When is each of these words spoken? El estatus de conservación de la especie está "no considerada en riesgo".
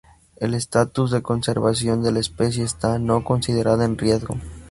El 0.37 0.55
estatus 0.55 1.11
de 1.11 1.21
conservación 1.21 2.01
de 2.01 2.11
la 2.11 2.21
especie 2.21 2.63
está 2.63 2.97
"no 2.97 3.23
considerada 3.23 3.85
en 3.85 3.99
riesgo". 3.99 4.35